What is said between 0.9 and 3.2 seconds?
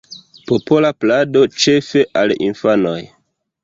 plado, ĉefe al infanoj.